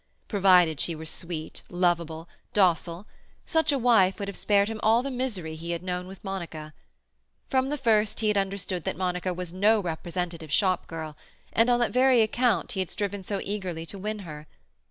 Provided 0.27 0.79
she 0.79 0.95
were 0.95 1.05
sweet, 1.05 1.61
lovable, 1.69 2.27
docile—such 2.53 3.71
a 3.71 3.77
wife 3.77 4.17
would 4.17 4.27
have 4.27 4.35
spared 4.35 4.67
him 4.67 4.79
all 4.81 5.03
the 5.03 5.11
misery 5.11 5.53
he 5.53 5.69
had 5.69 5.83
known 5.83 6.07
with 6.07 6.23
Monica. 6.23 6.73
From 7.51 7.69
the 7.69 7.77
first 7.77 8.19
he 8.19 8.27
had 8.29 8.35
understood 8.35 8.83
that 8.85 8.97
Monica 8.97 9.31
was 9.31 9.53
no 9.53 9.79
representative 9.79 10.51
shop 10.51 10.87
girl, 10.87 11.15
and 11.53 11.69
on 11.69 11.79
that 11.81 11.91
very 11.91 12.23
account 12.23 12.71
he 12.71 12.79
had 12.79 12.89
striven 12.89 13.21
so 13.23 13.41
eagerly 13.43 13.85
to 13.85 13.99
win 13.99 14.17
her. 14.25 14.47